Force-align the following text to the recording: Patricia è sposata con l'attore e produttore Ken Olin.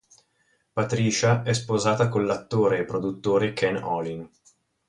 Patricia 0.73 1.43
è 1.43 1.53
sposata 1.53 2.09
con 2.09 2.25
l'attore 2.25 2.79
e 2.79 2.85
produttore 2.85 3.53
Ken 3.53 3.75
Olin. 3.83 4.27